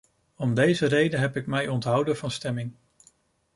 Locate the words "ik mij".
1.35-1.67